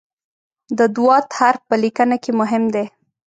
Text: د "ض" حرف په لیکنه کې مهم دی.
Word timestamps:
د 0.77 0.79
"ض" 0.95 0.97
حرف 1.37 1.61
په 1.69 1.75
لیکنه 1.83 2.15
کې 2.23 2.31
مهم 2.39 2.63
دی. 2.73 2.85